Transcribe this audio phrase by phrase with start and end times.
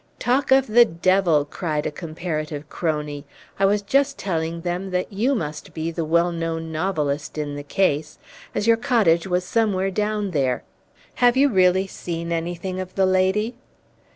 [0.17, 3.23] "Talk of the devil!" cried a comparative crony.
[3.59, 7.61] "I was just telling them that you must be the 'well known novelist' in the
[7.61, 8.17] case,
[8.55, 10.63] as your cottage was somewhere down there.
[11.21, 13.53] Have you really seen anything of the lady?"